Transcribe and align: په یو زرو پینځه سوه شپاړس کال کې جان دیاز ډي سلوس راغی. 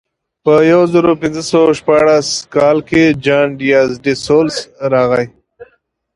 په 0.43 0.53
یو 0.71 0.81
زرو 0.93 1.13
پینځه 1.21 1.43
سوه 1.51 1.69
شپاړس 1.79 2.27
کال 2.55 2.77
کې 2.89 3.03
جان 3.25 3.47
دیاز 3.61 3.89
ډي 4.03 4.13
سلوس 4.25 4.57
راغی. 4.91 5.25